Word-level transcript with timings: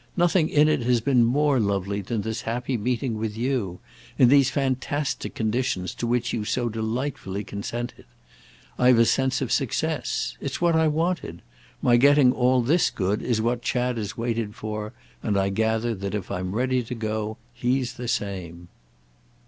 Nothing 0.17 0.49
in 0.49 0.67
it 0.67 0.81
has 0.81 0.99
been 0.99 1.23
more 1.23 1.59
lovely 1.59 2.01
than 2.01 2.21
this 2.23 2.41
happy 2.41 2.75
meeting 2.75 3.19
with 3.19 3.37
you—in 3.37 4.29
these 4.29 4.49
fantastic 4.49 5.35
conditions 5.35 5.93
to 5.93 6.07
which 6.07 6.33
you've 6.33 6.49
so 6.49 6.69
delightfully 6.69 7.43
consented. 7.43 8.05
I've 8.79 8.97
a 8.97 9.05
sense 9.05 9.41
of 9.43 9.51
success. 9.51 10.37
It's 10.41 10.59
what 10.59 10.75
I 10.75 10.87
wanted. 10.87 11.43
My 11.83 11.97
getting 11.97 12.33
all 12.33 12.63
this 12.63 12.89
good 12.89 13.21
is 13.21 13.43
what 13.43 13.61
Chad 13.61 13.97
has 13.97 14.17
waited 14.17 14.55
for, 14.55 14.91
and 15.21 15.37
I 15.37 15.49
gather 15.49 15.93
that 15.93 16.15
if 16.15 16.31
I'm 16.31 16.55
ready 16.55 16.81
to 16.81 16.95
go 16.95 17.37
he's 17.53 17.93
the 17.93 18.07
same." 18.07 18.69